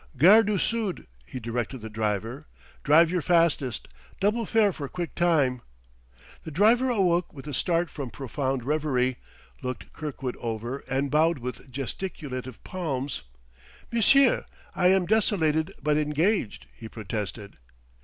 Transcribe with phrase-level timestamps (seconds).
[0.17, 2.47] "Gare du Sud," he directed the driver.
[2.83, 3.87] "Drive your fastest
[4.19, 5.61] double fare for quick time!"
[6.43, 9.17] The driver awoke with a start from profound reverie,
[9.61, 13.21] looked Kirkwood over, and bowed with gesticulative palms.
[13.91, 14.43] "M'sieu',
[14.73, 17.57] I am desolated, but engaged!" he protested.